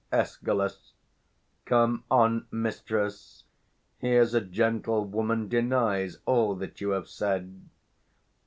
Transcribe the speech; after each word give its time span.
_Escal. 0.19 0.67
Come 1.65 2.03
on, 2.09 2.47
mistress: 2.49 3.43
here's 3.99 4.33
a 4.33 4.41
gentlewoman 4.41 5.47
denies 5.47 6.17
all 6.25 6.55
that 6.55 6.81
you 6.81 6.89
have 6.89 7.07
said. 7.07 7.69